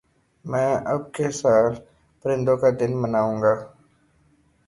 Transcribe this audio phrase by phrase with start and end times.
[0.45, 1.73] میں اب کے سال
[2.25, 3.53] پرندوں کا دن مناؤں گا